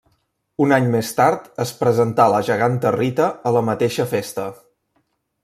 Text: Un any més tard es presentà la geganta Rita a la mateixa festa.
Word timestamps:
Un 0.63 0.71
any 0.77 0.87
més 0.95 1.11
tard 1.19 1.45
es 1.65 1.73
presentà 1.81 2.25
la 2.37 2.41
geganta 2.49 2.95
Rita 2.97 3.29
a 3.51 3.53
la 3.59 3.63
mateixa 3.69 4.09
festa. 4.17 4.49